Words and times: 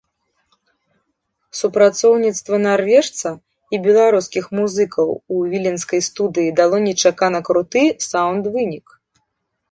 Супрацоўніцтва 1.57 2.55
нарвежца 2.61 3.29
і 3.77 3.79
беларускіх 3.87 4.45
музыкаў 4.59 5.09
у 5.35 5.41
віленскай 5.51 6.01
студыі 6.07 6.55
дало 6.61 6.75
нечакана 6.87 7.39
круты 7.51 7.83
саўнд-вынік. 8.07 8.87